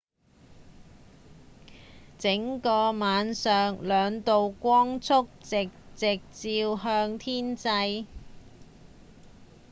[2.17, 8.07] 整個晚上兩道光束直直照向天際